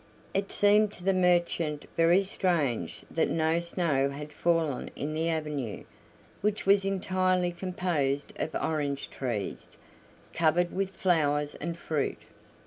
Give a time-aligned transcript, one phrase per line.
[0.33, 5.83] It seemed to the merchant very strange that no snow had fallen in the avenue,
[6.41, 9.77] which was entirely composed of orange trees,
[10.33, 12.17] covered with flowers and fruit.